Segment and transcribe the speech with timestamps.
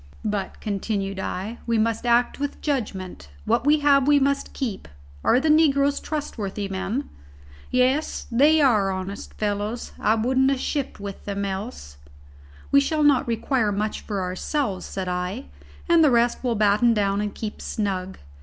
[0.25, 3.29] "But," continued I, "we must act with judgment.
[3.45, 4.87] What we have we must keep.
[5.23, 7.07] Are the negroes trustworthy men?"
[7.69, 9.91] "Yes, they are honest fellows.
[9.99, 11.97] I wouldn't have shipped with them else."
[12.71, 15.45] "We shall not require much for ourselves," said I,
[15.87, 18.17] "and the rest we'll batten down and keep snug.